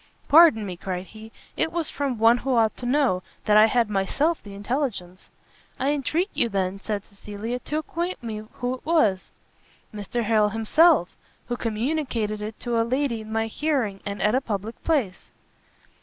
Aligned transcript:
"Pardon 0.27 0.65
me," 0.65 0.75
cried 0.77 1.05
he, 1.05 1.31
"it 1.55 1.71
was 1.71 1.87
from 1.91 2.17
one 2.17 2.39
who 2.39 2.55
ought 2.55 2.75
to 2.77 2.87
know, 2.87 3.21
that 3.45 3.55
I 3.55 3.67
had 3.67 3.87
myself 3.87 4.41
the 4.41 4.55
intelligence." 4.55 5.29
"I 5.79 5.91
entreat 5.91 6.31
you, 6.33 6.49
then," 6.49 6.79
said 6.79 7.05
Cecilia, 7.05 7.59
"to 7.59 7.77
acquaint 7.77 8.23
me 8.23 8.41
who 8.53 8.73
it 8.73 8.83
was?" 8.83 9.29
"Mr 9.93 10.23
Harrel 10.23 10.49
himself; 10.49 11.15
who 11.49 11.55
communicated 11.55 12.41
it 12.41 12.59
to 12.61 12.81
a 12.81 12.81
lady 12.83 13.21
in 13.21 13.31
my 13.31 13.45
hearing, 13.45 13.99
and 14.03 14.23
at 14.23 14.33
a 14.33 14.41
public 14.41 14.83
place." 14.83 15.29